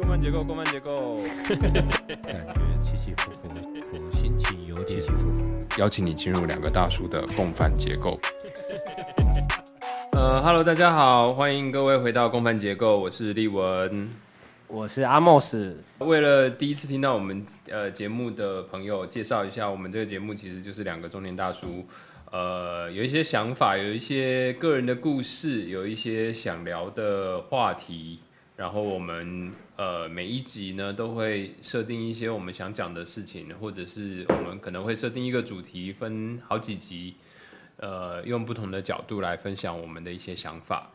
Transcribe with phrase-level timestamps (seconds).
[0.00, 3.48] 公办结构，公办结构，感觉起起伏伏，
[3.84, 5.44] 伏心情有点起起伏伏。
[5.78, 8.18] 邀请你进入两个大叔的共犯结构。
[10.12, 14.08] 呃，Hello，大家好，欢迎各位回到共犯结构，我是立文。
[14.68, 15.84] 我是阿莫斯。
[15.98, 21.86] 为了第一次听到我们呃节目的朋友，介绍一下，我们这个节目其实就是两个中年大叔，
[22.30, 28.20] 呃，有一些想法，有一些个人的故事，有一些想聊的话题，
[28.60, 37.14] 然后我们呃每一集呢都会设定一些我们想讲的事情，或者是我们可能会设定一个主题，分好几集，
[37.78, 40.90] 呃，用不同的角度来分享我们的一些想法。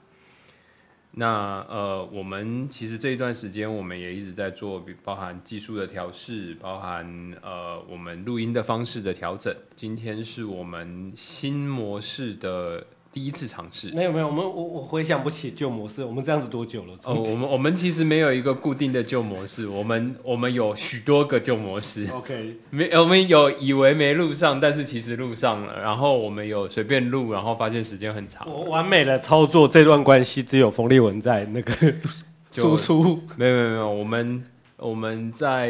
[1.10, 9.52] 那呃，我们其实这一段时间，我们也一直在做，包含技术的调试，包含呃我们录音的方式的调整。
[9.76, 12.86] 今天是我们新模式的。
[13.16, 16.94] 第一次尝试，没有没有，我们我我回想不起旧模式，我们这样子多久了？
[17.06, 22.06] 哦，我们我们其实没有一个固定的旧模式，我们我们有许多个旧模式。
[22.12, 25.82] OK，没我们有以为没录上，但是其实录上了。
[25.82, 28.46] 然后我们有随便录，然后发现时间很长。
[28.52, 31.74] 我完美的操作这段关系，只有冯立文在那个
[32.52, 33.22] 输出。
[33.38, 34.44] 没有没有没有，我们
[34.76, 35.70] 我们在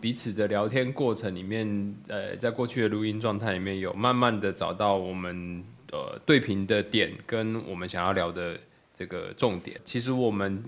[0.00, 5.62] 彼此的聊天过程里面，呃，在过去的录音状态里面有慢慢的找到我们。
[5.92, 8.58] 呃，对平的点跟我们想要聊的
[8.96, 10.62] 这个重点，其实我们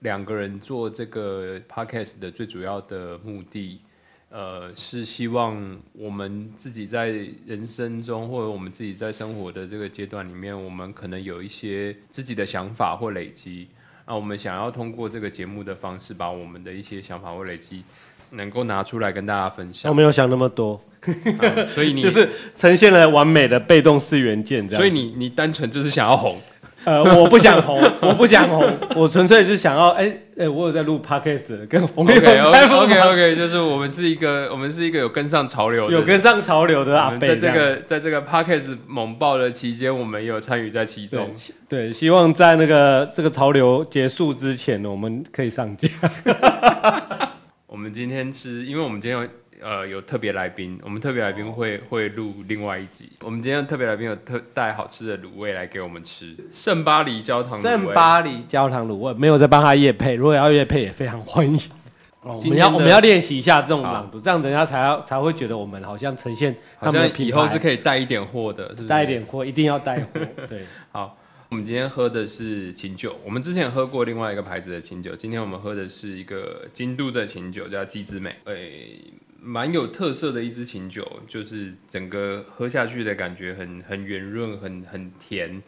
[0.00, 3.80] 两个人做这个 podcast 的最主要的目的，
[4.30, 7.08] 呃，是希望我们自己在
[7.46, 13.68] 人生中或者我们自己在生活的这个阶段里面，我们可能有一些自己的想法或累积，
[14.06, 17.84] 那我们想要通过这个节目的方式，把我们的一些想法或累积
[18.32, 19.90] 能够拿出来跟大家分享。
[19.90, 20.80] 我没有想那么多。
[21.70, 24.80] 所以你 就是呈现了完美的被动式元件，这样。
[24.80, 26.38] 所以你你单纯就是想要红，
[26.84, 37.18] 呃，我不想红， 我不想红，我纯粹是想要，哎哎，我有在录 podcast，跟冯友 OK OK OK，就是我们是一个，我们是一个有跟上潮流，有跟上潮流的啊。
[37.20, 41.28] 在这个在这个 podcast 猛爆的期间，我们也有参与在其中。
[41.68, 45.88] 对，希望在那个这个潮流结束之前呢，我们可以上架。
[47.92, 49.28] 我们今天是因为我们今天有。
[49.64, 53.12] 呃，有特别来宾，我们特别来宾会会录另外一集。
[53.20, 61.56] 我们今天特别来宾有特带好吃的卤味来给我们吃，圣巴黎焦糖圣巴黎焦糖卤味，没有在帮他夜配，如果要夜配也非常欢迎。
[62.22, 70.08] 哦我们要我们要练习一下这种朗读，这样人家才要才会觉得我们好像呈现他们的品牌，以后是可以带一点货的，带一点货，一定要带货。
[70.48, 71.16] 对， 好，
[71.52, 78.34] 我们今天喝的是清酒，我们之前喝过另外一个牌子的清酒，今天我们喝的是一个京都的清酒，叫鸡之美。
[78.44, 78.98] 诶。
[79.38, 85.60] 蛮有特色的一支琴酒，就是整个喝下去的感觉很很圆润，很很甜。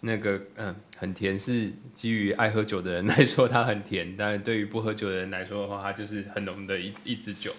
[0.00, 7.54] 那个嗯，很甜是基于爱喝酒的人来说它很甜，但是对于不喝酒的人来说的话，它就是很浓的一一支酒。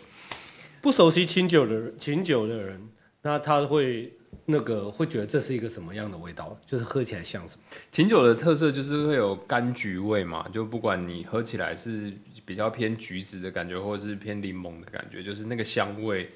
[0.82, 2.90] 不熟悉清酒的人，清酒的人，
[3.22, 4.12] 那他会
[4.46, 6.58] 那个会觉得这是一个什么样的味道？
[6.66, 7.62] 就是喝起来像什么？
[7.92, 12.14] 琴酒的特色就是会有柑橘味嘛，就不管你喝起来是。
[12.44, 16.30] 比较偏橘子的感觉，或者是偏柠檬的感觉，就是那个香味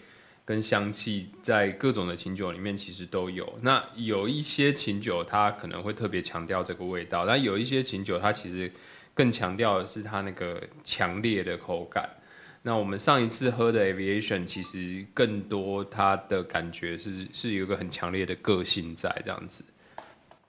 [0.46, 3.58] 跟香气，在各种的琴酒里面其实都有。
[3.64, 8.72] 那有一些琴酒，它可能会特别强调这个味道；但有一些琴酒，它其实
[9.14, 12.08] 更强调的是它那个强烈的口感。
[12.68, 19.64] 那我们上一次喝的 Aviation，其实更多它的感觉是是有一个很强烈的个性在这样子。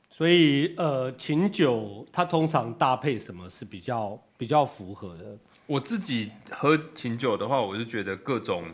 [0.09, 5.37] 所以，呃，琴酒它通常搭配什么是比较比较符合的？
[5.66, 8.65] 我自己喝琴酒的话，我就觉得各种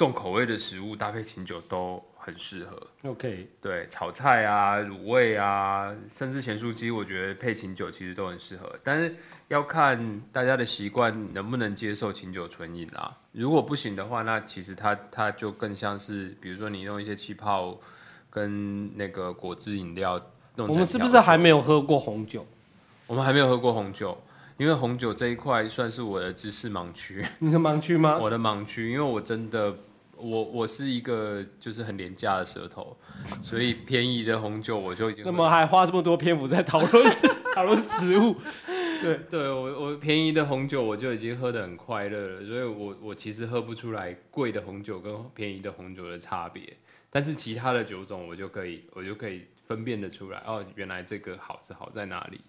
[0.00, 2.86] 重口味的食物搭配琴酒都很适合。
[3.02, 8.74] OK，对，炒菜啊、卤味啊，甚至咸酥鸡，我觉得配琴酒其实都很适合。
[8.82, 9.14] 但是
[9.48, 13.14] 要看大家的习惯能不能接受琴酒纯饮啊。
[13.32, 17.78] 如果不行的话，那其实它它就更像是，比如说你用一些气泡。
[18.32, 20.16] 跟那个果汁饮料
[20.54, 22.46] 弄，我们是不是还没有喝过红酒？
[23.08, 24.16] 我们还没有喝过红酒，
[24.56, 27.26] 因为红酒这一块算是我的知识盲区。
[27.40, 28.16] 你的盲区吗？
[28.22, 29.76] 我的盲区，因为我真的，
[30.20, 32.96] 我我是一个就是很廉价的舌头，
[33.42, 35.24] 所以便宜的红酒我就已经。
[35.24, 37.12] 那么还花这么多篇幅在讨论
[37.54, 38.36] 讨论食物？
[39.02, 46.62] 对，对我我便宜的红酒我就已经喝的很快乐了，所以我我其实喝不出来贵的红酒跟便宜的红酒的差别。
[47.12, 52.40] 但是其他的九种我就可以，我就可以分辨得出来哦，原来这个好是好在哪里。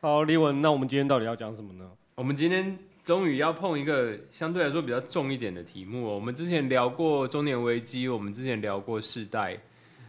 [0.00, 1.90] 好，李文，那我们今天到底要讲什么呢？
[2.14, 6.02] 我们今天终于要碰一个相对来说比较重一点的题目。
[6.04, 9.60] 我们之前聊过中年危机，我们之前聊过世代，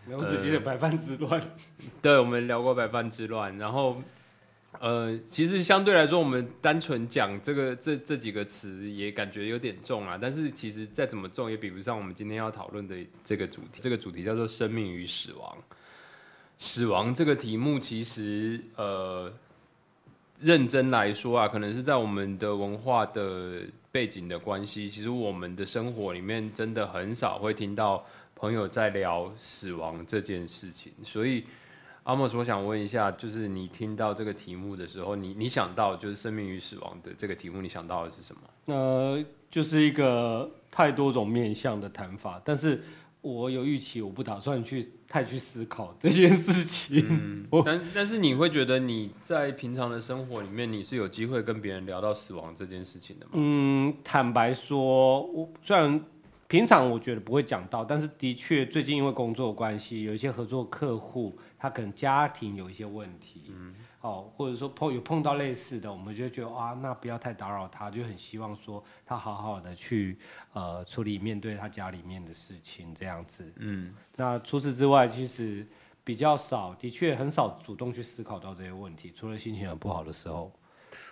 [0.08, 1.42] 聊自己的百饭之乱。
[2.02, 4.02] 对，我们聊过百饭之乱，然后
[4.80, 10.18] 呃，其实相对来说，我们单纯讲这个这这几个词也感觉有点重啊。
[10.22, 12.96] 但是其实再怎么重，也比不上我们今天要讨论的
[13.26, 13.82] 这个主题。
[13.82, 15.58] 这个主题叫做“生命与死亡”。
[16.58, 19.30] 死亡这个题目，其实呃，
[20.40, 23.62] 认真来说啊，可能是在我们的文化的
[23.92, 28.06] 背景的关系，其实我们的生活里面真的很少会听到
[28.36, 31.44] 朋友在聊死亡这件事情，所以。
[32.06, 38.42] 阿莫斯，我想问一下，就是你听到这个题目的时候，你你想到就是生命与死亡的这个题目，你想到的是什么？
[38.66, 42.80] 呃，就是一个太多种面向的谈法，但是
[43.26, 47.04] 我有预期，我不打算去太去思考这件事情。
[47.10, 53.32] 嗯， 但但是你会觉得你在平常的生活里面，你是有机会跟别人聊到死亡这件事情的吗？
[53.34, 56.00] 嗯，坦白说，我虽然
[56.48, 61.36] 平常我觉得不会讲到，但是的确最近因为工作关系，有一些合作客户。
[61.58, 63.74] 他可能家庭有一些问题，嗯，
[64.06, 70.18] 哦，或者说碰有碰到类似的，我们就觉得啊，那不要太打扰他，就很希望说他好好的去
[70.54, 75.66] 呃处理面对他家里面的事情这样子，嗯，那除此之外，其实
[76.04, 80.52] 比较少，的确很少主动去思考到这些问题，除了心情很不好的时候。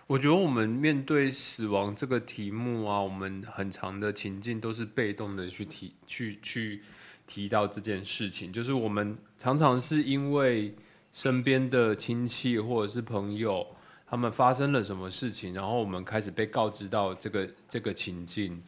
[0.06, 6.84] 我觉得我们面对死亡这个题目啊，我们很长的情境都是被动的去提去去。
[7.26, 10.76] 提到这件事情，就是我们常常是因为
[11.14, 13.66] 身边的亲戚或者是朋友，
[14.08, 18.62] 他们发生了什么事情，然后我们开始被告知到这个这个情境，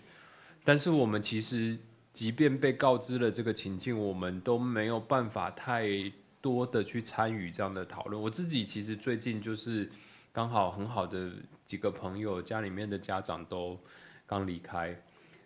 [0.64, 1.78] 但是我们其实
[2.14, 5.88] 即便被告知了这个情境，我们都没有办法太
[6.40, 8.22] 多的去参与这样的讨论。
[8.22, 9.90] 我自己其实最近就是
[10.32, 11.32] 刚好很好的
[11.66, 13.78] 几个朋友家里面的家长都
[14.28, 14.96] 刚离开。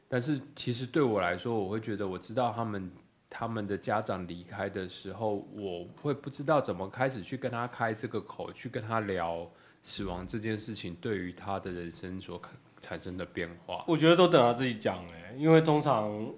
[0.10, 2.92] 但是其实对我来说，我会觉得我知道他们
[3.29, 9.47] 他们的家长离开的时候，我会不知道怎么开始去跟他开这个口，去跟他聊
[9.83, 12.41] 死亡这件事情对于他的人生所
[12.81, 13.85] 产生的变化。
[13.87, 16.33] 我觉得都等他自己讲哎，因为通常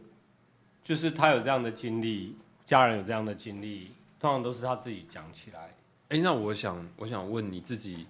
[0.83, 2.35] 就是他有这样的经历，
[2.65, 5.73] 家人有这样的经历，通常都是他自己讲起来。
[6.09, 8.05] 哎，那我想我想问你自己，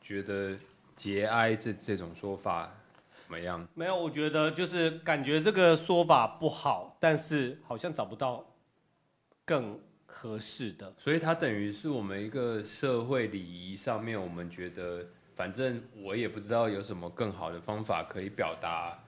[0.00, 0.56] 觉得
[0.96, 2.72] 节哀这这种说法？
[3.28, 3.68] 怎么样？
[3.74, 8.42] 没有，我觉得就是感觉这个说法不好，但是好像找不到
[9.44, 10.90] 更合适的。
[10.96, 18.98] 所以它等于是我们一个社会礼仪上面，我们觉得反正我也不知道有什么更好的方法可以表达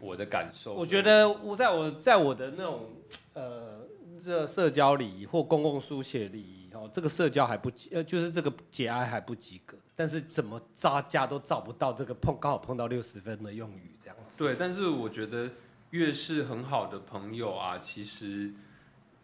[0.00, 0.72] 我的感受。
[0.72, 2.88] 我觉得我在我在我的那种
[3.34, 3.80] 呃
[4.26, 9.78] 这社交礼仪或公共书写礼仪哦，这个社交还不及呃，就是这个节哀还不及格。
[9.94, 14.44] 但是怎么扎家都找不到这个碰刚好碰到六十分的用语这样子。
[14.44, 15.52] 对，但是我觉得
[15.90, 18.52] 越是很好的朋友啊，其实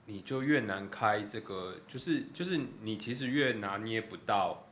[0.06, 4.66] 你就越难开这个，就是就是你其实越拿捏不到。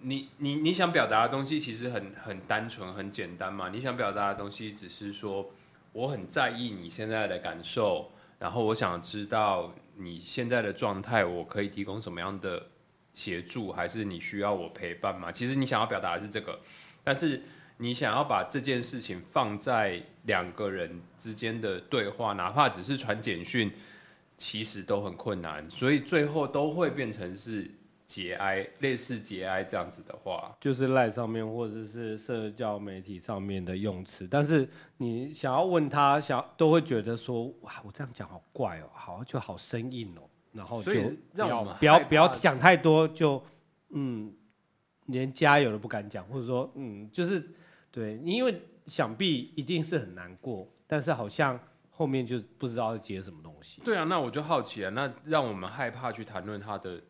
[0.00, 5.52] 你你你想表达的东西其实很很单纯很简单嘛，你想表达的东西只是说
[5.92, 8.10] 我很在意你现在的感受，
[8.42, 12.62] 然后我想知道你现在的状态，我可以提供什么样的。
[13.14, 15.30] 协助还是你需要我陪伴吗？
[15.30, 16.58] 其实你想要表达的是这个，
[17.04, 17.42] 但是
[17.76, 23.70] 你想要把这件事情放在两个人之间的对话，哪怕只是传简讯，
[24.38, 27.70] 其实都很困难，所以最后都会变成是
[28.12, 34.28] 节哀，类似节哀这样子的话，就是赖上面或者是社交媒体上面的用词。
[34.28, 40.28] 但是你想要问他，想都会觉得说，哇，我这样讲好怪哦，好就好生硬哦。
[40.52, 40.92] 然后就
[41.32, 43.42] 不要不要不要讲太多，就
[43.88, 44.30] 嗯，
[45.06, 47.42] 连加油都不敢讲，或者说嗯，就是
[47.90, 53.80] 对，因为想必一定是很难过，但是好像后面就不知道要接什么东西。
[53.82, 57.00] 对啊，那我就好奇啊，那让我们害怕去谈论他的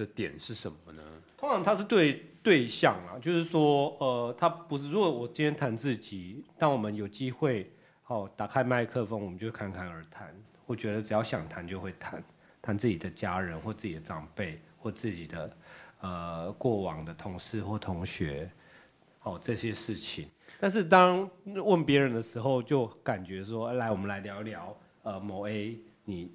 [0.00, 1.02] 的点是什么呢？
[1.36, 4.90] 通常他是对对象啊，就是说呃，他不是。
[4.90, 7.70] 如果我今天谈自己，当我们有机会
[8.06, 10.34] 哦，打开麦克风，我们就侃侃而谈。
[10.64, 12.22] 我觉得只要想谈就会谈。
[12.62, 15.56] 谈自己的家人或自己的长辈或自己的
[16.02, 18.50] 呃过往的同事或同学，
[19.22, 20.28] 哦这些事情。
[20.60, 26.30] 但是当问别人的时候，就感觉说，来我们来聊一聊呃某 A，你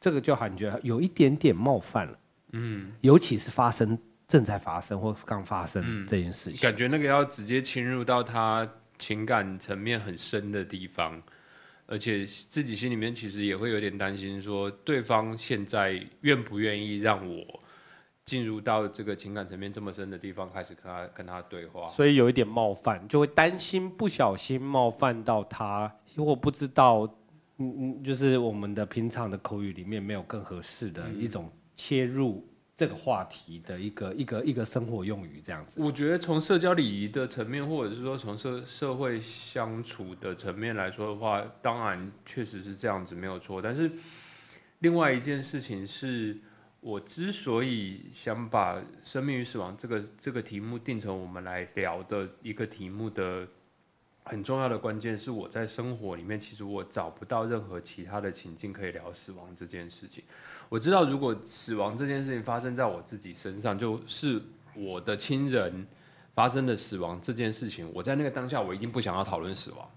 [0.00, 2.18] 这个就感觉有一点点冒犯了。
[2.54, 8.66] 嗯，尤其是发生正在发生或刚发生这件事情，感觉那个要直接侵入到他
[8.98, 11.20] 情感层面很深的地方。
[11.86, 17.44] 而且自己心里面其实也会有点担心，说对方现在愿不愿意让我
[18.24, 27.00] 进入到这个情感层面这么深的地方，开始跟他跟他对话，所以有一点冒犯，就会担心不小心冒犯到他，或不知道，
[27.58, 35.80] 嗯嗯，就是我们的平常的口语里面没有更合适的一种切入这个话题的一个一个一个生活用语这样子。
[35.80, 43.62] 我觉得从社交礼仪的层面，或者是说从社社会相处的层面来说的话，当然确实是这样子没有错。
[43.62, 43.90] 但是
[44.80, 46.36] 另外一件事情是，
[46.80, 53.46] 我之所以想把生命与死亡这个这个题目定成我们来聊的一个题目的
[54.24, 60.24] 很重要的关键，是我在生活里面其实我找不到任何其他的情境可以聊死亡这件事情。
[60.68, 64.40] 我知道，如果死亡这件事情发生在我自己身上，就是
[64.74, 65.86] 我的亲人
[66.34, 69.90] 发生的死亡这件事情，我在那个当下，我一定不想要讨论死亡。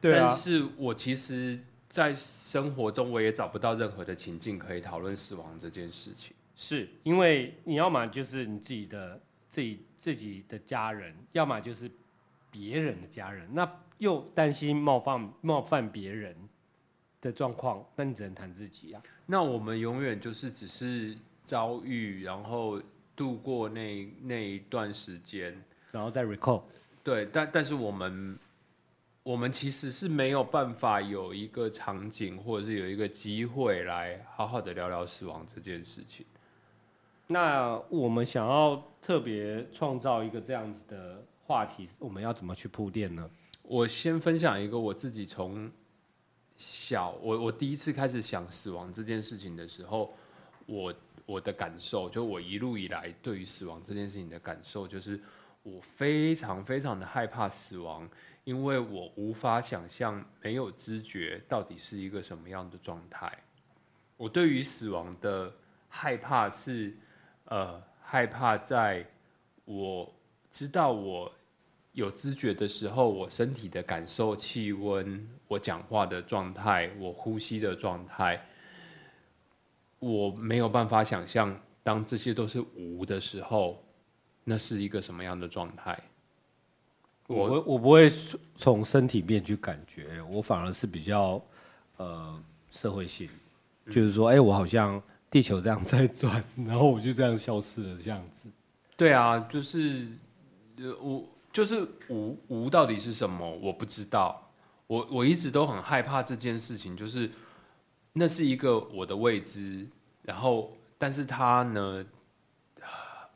[0.00, 6.34] 对啊但，是我其实，在生活中我也找不到任何的情境可以讨论死亡这件事情。
[6.56, 11.90] 是因为你要么就是你自己的自己自己的家人，要么就是
[12.56, 16.34] 别人的家人，那又担心冒犯冒犯别人
[17.20, 19.02] 的状况，那你只能谈自己啊。
[19.26, 22.80] 那我们永远就是只是遭遇，然后
[23.14, 25.62] 度过那那一段时间。
[25.92, 26.62] 然后再 recall。
[27.04, 28.38] 对，但但是我们
[29.22, 36.24] 我们其实是没有办法有一个场景，或者是有一个机会来好好的聊聊死亡这件事情。
[37.26, 43.30] 那我们想要特别创造一个这样子的话题，我们要怎么去铺垫呢？
[43.62, 45.70] 我先分享一个我自己从
[46.56, 50.12] 小，我我第一次开始想死亡这件事情的时候，
[50.66, 50.92] 我
[51.24, 55.20] 我的感受，就我一路以来对于死亡这件事情的感受，就是
[55.62, 58.08] 我非常非常的害怕死亡，
[58.42, 63.32] 因为我无法想象没有知觉到底是一个什么样的状态。
[64.16, 65.52] 我对于死亡的
[65.88, 66.96] 害怕是，
[67.44, 69.06] 呃，害怕在
[69.64, 70.12] 我
[70.56, 71.30] 知道我
[71.92, 78.42] 有知觉的时候，我身体的感受、气温、我讲话的状态、我呼吸的状态，
[79.98, 83.84] 我没有办法想象，当这些都是无的时候，
[84.44, 86.02] 那是一个什么样的状态？
[87.26, 88.08] 我我我不会
[88.54, 91.38] 从身体面去感觉，我反而是比较
[91.98, 93.28] 呃社会性，
[93.90, 98.48] 就是说，哎、我好像地球这样在转，然后我就这样消失了，这样子。
[98.96, 100.25] 对啊，就是呃，
[101.00, 104.42] 我就是无无到底是什么，我不知道。
[104.86, 107.28] 我我一直都很害怕这件事情，就是
[108.12, 109.86] 那是一个我的未知，
[110.22, 112.04] 然后但是它呢，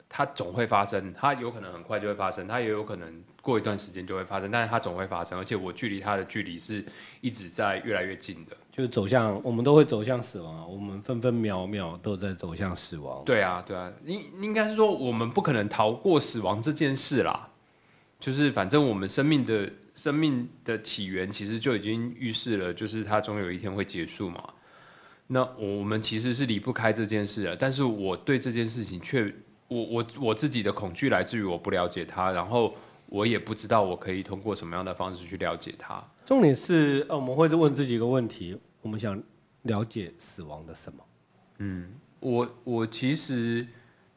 [0.09, 6.85] 它总会发生，它有可能很快就会发生，它也有可能过一段时间就会发生，但是它总会发生，而且我距离它的距离是
[7.21, 8.57] 一直在越来越近的。
[8.81, 13.23] 就是走向，我们都会走向死亡啊，我们分分秒秒都在走向死亡。
[13.27, 17.47] 对啊，对啊，应应该是说我们不可能逃过死亡这件事啦。
[18.19, 24.43] 就是反正我们生命的生命的起源其实就已经预示了，就是它总有一天会结束嘛。
[25.27, 29.31] 那我们其实是离不开这件事的，但是我对这件事情却，
[29.69, 32.75] 我我我自己的恐惧来自于我不了解它，然后
[33.11, 36.03] 我也不知道我可以通过什么样的方式去了解它。
[36.25, 39.23] 重点是，呃，我们会问自己一个问题：我们想
[39.63, 41.05] 了解死亡的什么？
[41.59, 43.67] 嗯我我其实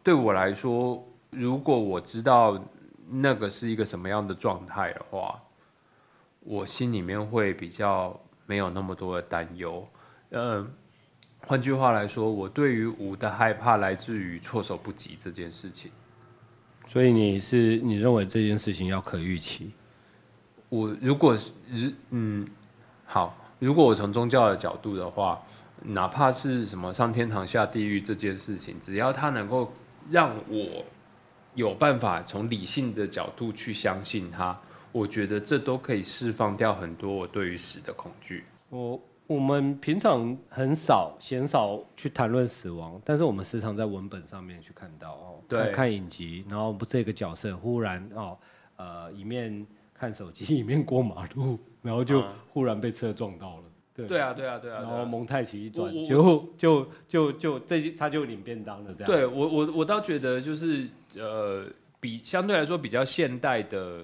[0.01, 2.61] 对我来说，如果我知道
[3.09, 5.41] 那个是一个什么样的状态的话，
[6.41, 9.87] 我心里面会比较没有那么多的担忧。
[10.31, 10.69] 嗯，
[11.45, 15.91] 换句话来说，我对于无的害怕来自于措手不及这件事情。
[16.87, 19.71] 所以你是你认为这件事情要可预期？
[20.69, 22.45] 我如果是嗯
[23.05, 25.41] 好，如果我从宗教的角度的话，
[25.83, 29.71] 哪怕是什么上天堂下地狱这件事情，只要它能够
[30.09, 30.83] 让我
[31.55, 34.57] 有办法从理性的角度去相信它，
[34.91, 38.43] 我觉得这都可以释放掉很多我对于死的恐惧。
[38.69, 48.37] 我我们平常很少鲜少去谈论死亡，但是我们时常在文本上面去看到哦，对看看影集，然后不这个角色忽然哦，
[48.75, 53.63] 呃，一面看手机， 一面过马路，然后就嗯忽然被车撞到了，
[53.93, 54.87] 对对啊，对啊，对啊，然。
[54.87, 59.05] 后蒙太奇一转就就就就这他就领便当了这样子。
[59.05, 61.67] 对我我我倒觉得就是呃，
[61.99, 64.03] 比相对来说比较现代的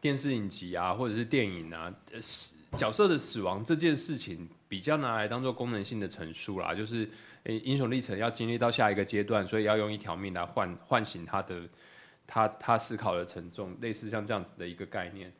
[0.00, 7.08] 电视影集啊，或者是电影啊，呃死角色的死亡这件事情比较拿来当做功能性的陈述啦，就是
[7.42, 11.62] 呃英雄历程要经历到下一个阶段，所以要用一条命来换唤醒他的
[12.26, 15.32] 他他思考的沉重，类似像这样子的一个概念。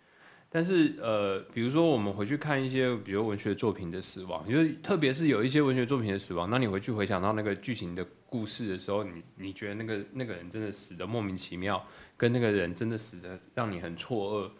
[0.50, 11.85] 但是呃，比如说我们回去看一些，比如文学作品的死亡，就是特别是有一些文学作品的死亡，那你回去回想到那个剧情的故事的时候，你你觉得那个那个人真的死的莫名其妙，
[12.17, 14.50] 跟那个人真的死的让你很错愕。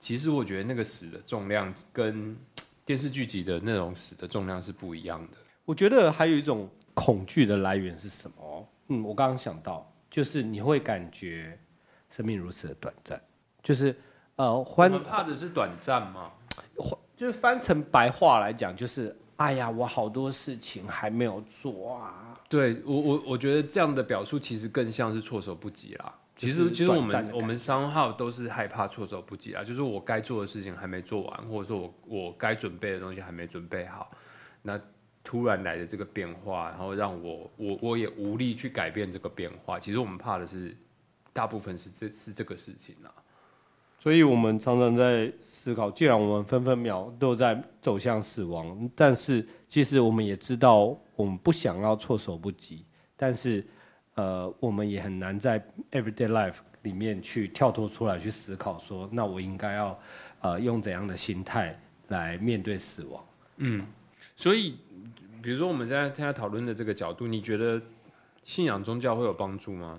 [0.00, 2.36] 其实我觉得那个死的重量跟
[2.84, 5.36] 电视剧集的那种死的重量是不一样的。
[5.64, 8.68] 我觉得还有一种恐惧的来源是什么？
[8.88, 11.58] 嗯，我刚刚想到，就是你会感觉
[12.10, 13.18] 生命如此的短暂，
[13.62, 13.96] 就是
[14.36, 16.30] 呃，我欢们怕的是短暂嘛？
[17.16, 22.36] 就是翻成白话来讲，就是哎呀，我好多事情还没有做啊。
[22.48, 26.12] 对我我我觉得这样的表述其实更像是措手不及啦。
[26.36, 34.10] 其实其实我们我们商号都是害怕措手不及啦，就是我该做的事情还没做完，或者说我我该准备的东西还没准备好，
[34.62, 34.78] 那
[35.22, 39.78] 突然来的这个变化，然后让我我我也无力去改变这个变化。
[39.78, 40.76] 其实我们怕的是
[41.32, 43.14] 大部分是这是这个事情啦。
[44.04, 52.84] 所以我们常常在思考，既然我们分分秒都在走向死亡，但是其实我们也知道，我们不想要措手不及，
[53.16, 53.66] 但是
[54.14, 55.58] 呃，我们也很难在
[55.90, 59.98] everyday life 里面去跳脱出来去思考说，那我应该要
[60.42, 61.74] 呃用怎样的心态
[62.08, 63.24] 来面对死亡？
[63.56, 63.86] 嗯
[64.36, 64.76] 所以，
[65.42, 67.80] 比如说我们现在现在讨论的这个角度，你觉得
[68.44, 69.98] 信仰宗教会有帮助吗？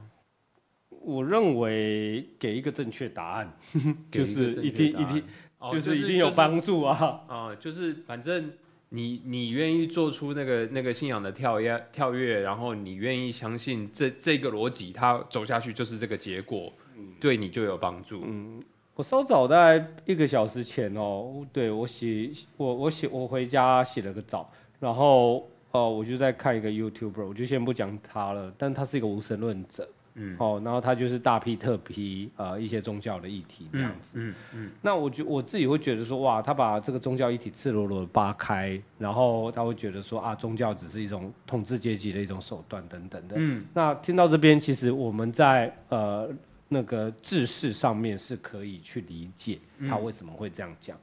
[1.06, 3.54] 我认为给一个正确答案，
[4.12, 5.24] 就是一定一定
[5.60, 7.22] 哦就是一定有帮助啊。
[7.28, 8.52] 啊、就是反正
[8.90, 16.74] 你你愿意做出那个那个信仰的跳跃跳跃，然后你愿意相信这这个逻辑，它走下去就是这个结果，
[17.20, 18.24] 对你就有帮助。
[18.26, 18.64] 嗯
[18.96, 29.86] 我稍早大概一个小时前哦，对我洗我我洗我回家洗了个澡，然后哦我就在看一个 YouTuber，我就先不讲他了，但他是一个无神论者，
[30.16, 46.30] 嗯，哦，然后他就是大批特批呃一些宗教的议题这样子，嗯嗯，那我觉我自己会觉得说哇，他把这个宗教议题赤裸裸的扒开，然后他会觉得说啊，宗教只是一种统治阶级的一种手段等等的，嗯，那听到这边，其实我们在呃
[46.68, 50.98] 那个制式上面是可以去理解他为什么会这样讲。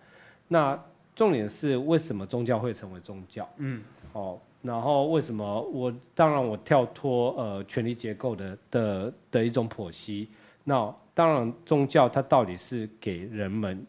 [0.48, 0.78] 那
[1.14, 3.48] 重点是为什么宗教会成为宗教？
[3.58, 10.28] 嗯，哦，然后为什么我当然我跳脱呃权力结构的的的一种剖析。
[10.64, 13.84] 那当然宗教它到底是给人们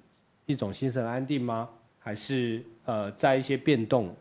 [0.45, 1.69] 一种心神安定吗？
[1.99, 4.13] 还是呃在一些变动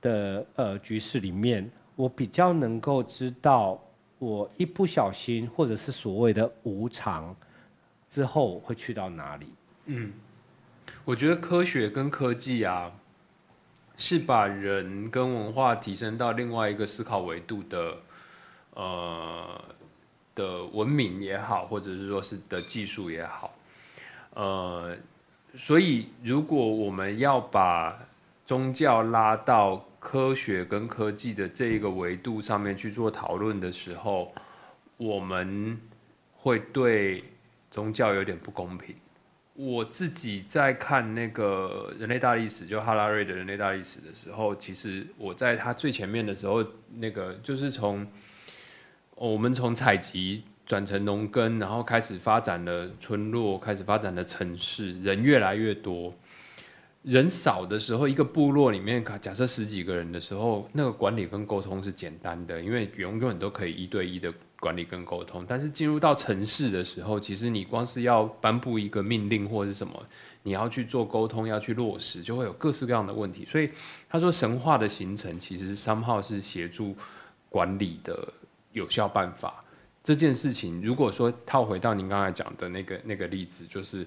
[0.00, 3.82] 的呃局势里面，我比较能够知道
[4.18, 7.34] 我一不小心或者是所谓的无常
[8.08, 9.46] 之后会去到哪里？
[9.86, 10.12] 嗯
[11.04, 12.92] 我觉得科学跟科技啊，
[13.96, 17.96] 是把人跟文化提升到另外一个思考维度的，
[18.74, 19.64] 呃
[20.34, 23.54] 的文明也好，或者是说是的技术也好，
[24.34, 24.96] 呃，
[25.56, 27.96] 所以如果我们要把
[28.44, 34.34] 宗教拉到科学跟科技的这一个维度上面去做讨论的时候，
[34.96, 35.80] 我们
[36.32, 37.22] 会对
[37.70, 38.94] 宗教有点不公平。
[39.54, 46.64] 我自己在看那个人类大历史，就哈拉瑞的人类大历史的时候，其实我在他最前面的时候，
[46.96, 48.04] 那个就是从、
[49.14, 56.12] 我们从采集转成农耕，然后开始发展了村落，开始发展了城市，人越来越多。
[57.02, 64.32] 人少的时候，一个部落里面，假设十几个人的时候，那个管理跟沟通是简单的，因为永远都可以一对一的
[64.64, 65.44] 管理跟沟通。
[65.46, 69.92] 但是进入到城市的时候，其实你光是要颁布一个命令或者是什么，
[70.42, 73.44] 你要去做沟通，要去落实，就会有各式各样的问题。
[73.44, 73.68] 所以
[74.08, 76.96] 他说，神话的形成其实三号是协助
[77.50, 78.32] 管理的
[78.72, 79.62] 有效办法。
[80.02, 84.06] 这件事情，如果说套回到您刚才讲的那个那个例子，就是。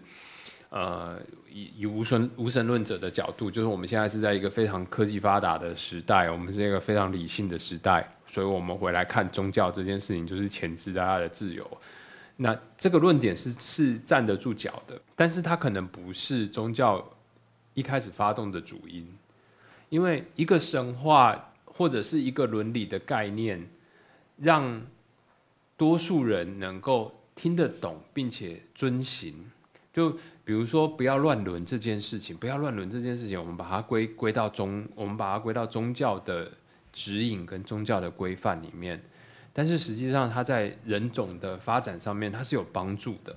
[0.70, 1.18] 呃，
[1.50, 11.66] 以以无神无神论者的角度，就是我们现在是在一个非常科技发达的时代，我们是一个非常理性的时代，所以我们回来看宗教这件事情，就是钳制大家的自由。
[12.36, 17.04] 那这个论点是是站得住脚的，但是它可能不是宗教
[17.74, 19.08] 一开始发动的主因，
[19.90, 23.68] 因为一个神话或者是一个伦理的概念，
[24.38, 24.82] 让
[25.76, 29.50] 多数人能够听得懂并且遵行。
[29.92, 30.12] 就
[30.46, 36.52] 比如说，不要乱伦这件事情，不要乱伦这件事情，我们把它归归到宗，我们把它归到宗教的
[36.98, 39.00] 指引跟宗教的规范里面。
[39.54, 43.36] 但是实际上，它在人种的发展上面，它是有帮助的。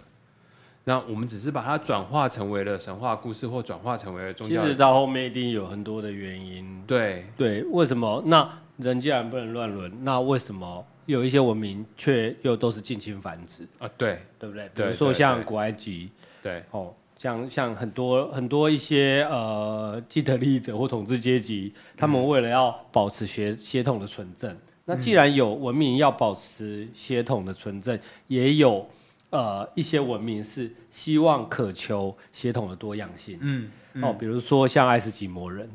[0.84, 4.74] 那我们只是把它转化成为了神话故事，或转化成为了宗教其实。
[4.74, 6.82] 到后面一定有很多的原因。
[6.86, 8.22] 对，对，为什么？
[8.26, 14.70] 那人既然不能乱伦，那为什么有一些文明却又都是近亲繁殖，啊，对，对不对？
[14.74, 16.10] 比如说像古埃及，
[16.42, 24.56] 对，哦，像像很多很多一些呃既得利益者或统治阶级，他们为了要保持血血统的纯正，
[24.86, 28.88] 那既然有文明要保持血统的纯正，也有
[29.28, 33.38] 呃一些文明是希望渴求血统的多样性。
[33.42, 33.70] 嗯，
[34.02, 35.68] 哦，比如说像爱斯基摩人，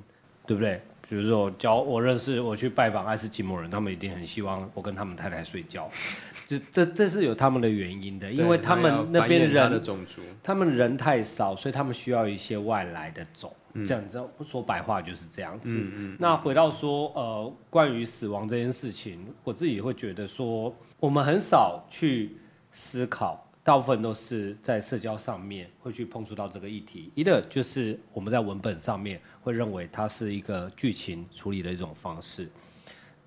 [0.47, 0.81] 对不对？
[1.09, 5.89] 比如说我交我认识我去拜访爱斯基摩人，他们一定很希望我跟他们太太睡觉，
[6.47, 13.51] 这这这是有他们的原因的，因为他们那边人人种族，他们人太少，所以他们需要一些外来的种。
[13.85, 15.77] 这样子说白话就是这样子。
[16.17, 22.37] 那回到说，呃，关于死亡这件事情，我自己会觉得说，我们很少去
[22.71, 27.11] 思考，大部分都是在社交上面会去碰触到这个议题。
[27.15, 32.47] 一个就是我们在文本上面会认为它是一个剧情处理的一种方式。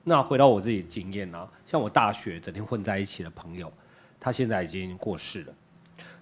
[0.05, 3.70] 那回到我自己经验啊，像我大学整天混在一起的朋友，
[4.20, 5.53] 他现在已经过世了。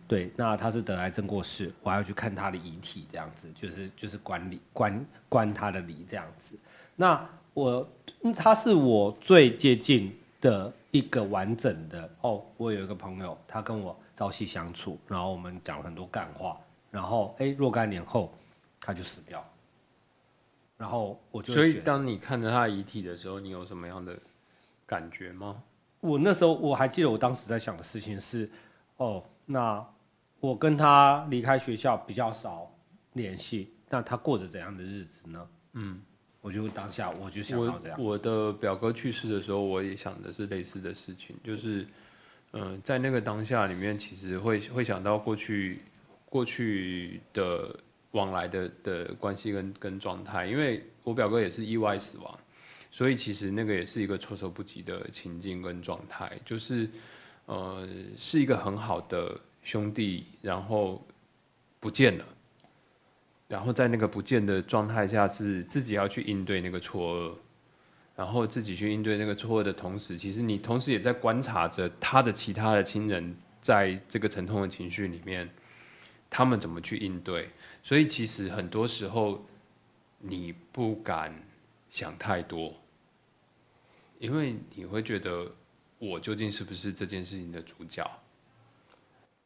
[0.09, 6.59] 对，那他是得癌症过世，我还要去看他的遗体，这样子，就是就是管理关关他的礼这样子。
[6.97, 7.87] 那我
[8.35, 12.43] 他是我最接近的一个完整的哦。
[12.57, 16.59] 我有一个朋友，他跟我朝夕相处，然后我们讲了很多干话，
[16.91, 18.33] 然后哎若干年后
[18.81, 19.49] 他就死掉，
[20.77, 24.19] 然后我就所以当你看着他的遗体的时候，你有什么样的
[24.85, 25.63] 感觉吗？
[26.01, 28.51] 我那时候我还记得我当时在想的事情是
[28.97, 29.87] 哦那。
[30.39, 32.71] 我跟他离开学校比较少
[33.15, 35.49] 联系，那他过着怎样的日子呢？
[35.73, 36.01] 嗯，
[36.43, 38.01] 我就当下我就想到这样。
[38.01, 41.89] 我的表哥去世的时候，我也想的是类似的事情，就是，
[42.53, 45.81] 嗯，在那个当下里面，其实会会想到过去
[46.25, 47.79] 过去的
[48.13, 52.39] 往来的的关系跟跟状态，因为我表哥也是意外死亡，
[52.91, 56.89] 所以其实那个也是一个措手不及的情境跟状态，就是
[57.47, 59.41] 呃，是一个很好的。
[59.67, 61.05] 兄弟，然后
[61.81, 62.25] 不见了，
[63.49, 67.35] 然后在那个不见的状态下，是自己要去应对那个错愕，
[68.17, 75.49] 然后自己去应对那个错的同时，其实你同时也在观察着他的其他的亲人在这个沉痛的情绪里面，
[76.31, 77.51] 他们怎么去应对。
[77.83, 79.45] 所以其实很多时候
[80.19, 81.35] 你不敢
[81.91, 82.73] 想太多，
[84.19, 85.53] 因为你会觉得
[85.99, 88.11] 我究竟是不是这件事情的主角。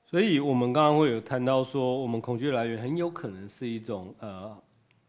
[0.06, 4.56] 所以，我们刚刚会有谈到说，我们恐惧来源很有可能是一种呃，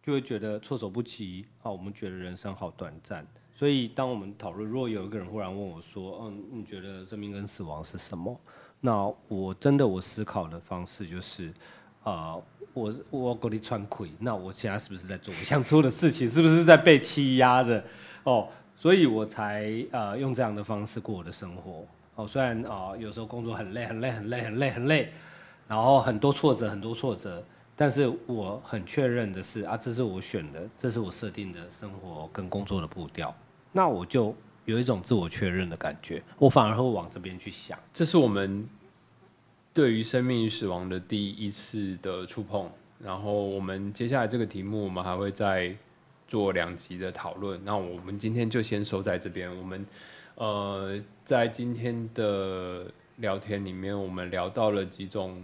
[0.03, 1.71] 就会觉得措手不及啊。
[1.71, 3.25] 我们觉得人生好短暂。
[3.61, 8.35] 所以，当我们讨论，如果有一个人忽然问我说：“嗯，你觉得生命跟死亡是什么？”
[8.81, 11.53] 那我真的我思考的方式就是，
[12.01, 12.35] 啊，
[12.73, 16.27] 我我过你穿亏，那我现在是不是在做我想做的事情？
[16.27, 17.83] 是不是在被欺压着？
[18.23, 21.85] 哦，所以我才呃用这样的方式过我的生活。
[22.15, 25.13] 哦，虽然啊，有时候工作很累，很累，很累，很累，很累，
[25.67, 27.45] 然后很多挫折，很多挫折，
[27.75, 33.31] 但是我很确认的是啊，这是我选的，这是我设定的生活跟工作的步调，
[33.71, 37.77] 那我就有一种自我确认的感觉，我反而会往这边去想。
[37.93, 38.67] 这是我们
[39.73, 45.75] 对于生命与死亡的第一次的触碰，然后我们接下来这个题目，我们还会再
[46.27, 47.59] 做两集的讨论。
[47.63, 49.85] 那我们今天就先收在这边，我们。
[50.35, 55.39] 呃，在今天的聊天里面，我们聊到了几种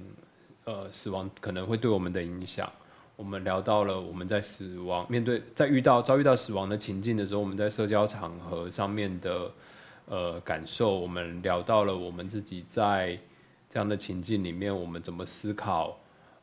[0.64, 2.72] 呃死亡可能会对我们的影响。
[3.18, 9.52] 我们聊到了我们在死亡面对在遇到遭遇到死亡的情境的时候，我们在社交场合上面的
[10.06, 11.00] 呃感受。
[11.00, 13.20] 我们聊到了我们自己在
[13.70, 16.00] 这样的情境里面，我们怎么思考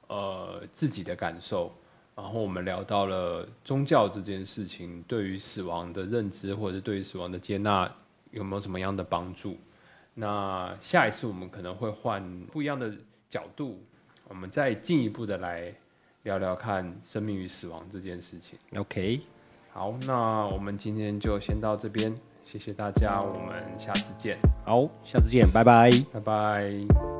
[0.08, 1.72] 呃自己的感受。
[2.16, 7.90] 然后我们聊到了宗教这件事情对于死亡的认知，或者是对于死亡的接纳。
[8.32, 9.56] 有没有什么样的帮助？
[10.12, 12.92] 那下一次我们可能会换不一样的
[13.30, 13.80] 角度，
[14.26, 15.72] 我们再进一步的来
[16.24, 18.58] 聊聊看生命与死亡这件事情。
[18.76, 19.20] OK，
[19.70, 24.36] 好，那我们今天就先到这边，谢谢大家，我们下次见。
[24.64, 27.13] 好，下次见，拜拜，拜拜。